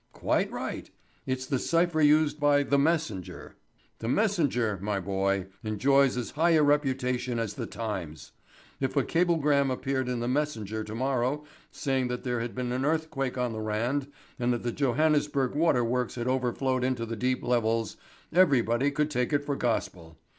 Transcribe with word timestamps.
"Quite 0.13 0.51
right; 0.51 0.89
it's 1.27 1.45
the 1.45 1.59
cypher 1.59 2.01
used 2.01 2.39
by 2.39 2.63
The 2.63 2.79
Messenger. 2.79 3.55
The 3.99 4.07
Messenger, 4.07 4.79
my 4.81 4.99
boy, 4.99 5.45
enjoys 5.63 6.17
as 6.17 6.31
high 6.31 6.53
a 6.55 6.63
reputation 6.63 7.37
as 7.37 7.53
The 7.53 7.67
Times. 7.67 8.31
If 8.79 8.95
a 8.97 9.03
cablegram 9.03 9.69
appeared 9.69 10.09
in 10.09 10.19
The 10.19 10.27
Messenger 10.27 10.83
to 10.85 10.95
morrow 10.95 11.43
saying 11.69 12.07
that 12.07 12.23
there 12.23 12.39
had 12.39 12.55
been 12.55 12.71
an 12.71 12.83
earthquake 12.83 13.37
on 13.37 13.53
the 13.53 13.61
Rand, 13.61 14.07
and 14.39 14.51
that 14.53 14.63
the 14.63 14.71
Johannesburg 14.71 15.53
water 15.53 15.83
works 15.83 16.15
had 16.15 16.27
overflowed 16.27 16.83
into 16.83 17.05
the 17.05 17.15
deep 17.15 17.43
levels 17.43 17.95
everybody 18.33 18.89
could 18.89 19.11
take 19.11 19.31
it 19.31 19.45
for 19.45 19.55
gospel. 19.55 20.17